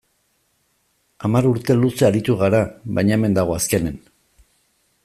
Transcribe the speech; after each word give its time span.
Hamar 1.27 1.47
urte 1.49 1.75
luze 1.83 2.09
aritu 2.09 2.39
g 2.41 2.47
ara, 2.49 2.63
baina 2.99 3.17
hemen 3.19 3.39
dago 3.41 3.57
azkenean. 3.59 4.03